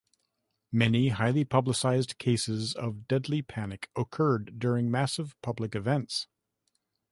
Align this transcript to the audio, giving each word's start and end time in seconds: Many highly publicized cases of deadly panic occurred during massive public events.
Many 0.71 1.09
highly 1.09 1.45
publicized 1.45 2.17
cases 2.17 2.73
of 2.73 3.07
deadly 3.07 3.43
panic 3.43 3.91
occurred 3.95 4.57
during 4.57 4.89
massive 4.89 5.39
public 5.43 5.75
events. 5.75 6.25